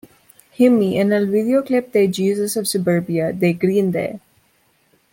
Jimmy 0.53 0.99
en 0.99 1.13
el 1.13 1.27
videoclip 1.29 1.91
de 1.93 2.11
"Jesus 2.11 2.57
of 2.57 2.67
Suburbia" 2.67 3.31
de 3.33 3.53
Green 3.53 3.91
Day. 3.91 4.19